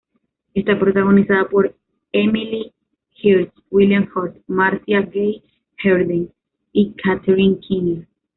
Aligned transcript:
Está 0.55 0.79
protagonizada 0.79 1.47
por 1.47 1.75
Emile 2.11 2.73
Hirsch, 3.21 3.53
William 3.69 4.09
Hurt, 4.15 4.35
Marcia 4.47 5.01
Gay 5.01 5.43
Harden 5.77 6.27
y 6.71 6.91
Catherine 6.95 7.59
Keener. 7.59 8.07